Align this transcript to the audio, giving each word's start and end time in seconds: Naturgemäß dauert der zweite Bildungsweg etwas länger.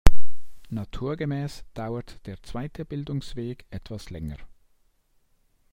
Naturgemäß 0.71 1.63
dauert 1.75 2.25
der 2.25 2.41
zweite 2.41 2.85
Bildungsweg 2.85 3.67
etwas 3.69 4.09
länger. 4.09 4.37